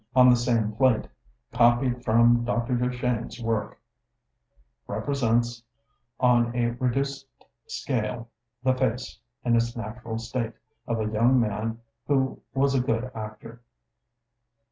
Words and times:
Fig. 0.01 0.07
1 0.13 0.25
on 0.25 0.29
the 0.31 0.35
same 0.35 0.71
plate, 0.71 1.07
copied 1.53 2.03
from 2.03 2.43
Dr. 2.43 2.73
Duchenne's 2.75 3.39
work, 3.39 3.77
represents, 4.87 5.61
on 6.19 6.55
a 6.55 6.71
reduced 6.71 7.27
scale, 7.67 8.27
the 8.63 8.73
face, 8.73 9.19
in 9.45 9.55
its 9.55 9.77
natural 9.77 10.17
state, 10.17 10.53
of 10.87 10.99
a 10.99 11.11
young 11.13 11.39
man 11.39 11.79
who 12.07 12.41
was 12.55 12.73
a 12.73 12.81
good 12.81 13.11
actor. 13.13 13.61